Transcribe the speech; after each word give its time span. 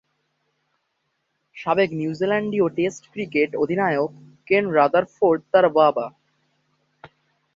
সাবেক 1.55 1.89
নিউজিল্যান্ডীয় 1.91 2.67
test 2.77 3.03
cricket 3.13 3.49
অধিনায়ক 3.55 4.11
কেন 4.47 4.63
রাদারফোর্ড 4.71 5.39
তার 5.51 5.65
বাবা। 5.77 6.05